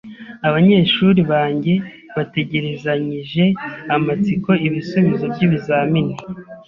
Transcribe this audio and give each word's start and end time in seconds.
Abanyeshuri 0.47 1.21
banjye 1.31 1.73
bategerezanyije 2.15 3.43
amatsiko 3.95 4.51
ibisubizo 4.67 5.25
by'ibizamini. 5.33 6.15